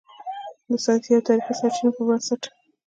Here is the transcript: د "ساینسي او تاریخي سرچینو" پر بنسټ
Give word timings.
د 0.67 0.71
"ساینسي 0.83 1.11
او 1.15 1.25
تاریخي 1.27 1.53
سرچینو" 1.59 1.95
پر 1.95 2.03
بنسټ 2.09 2.41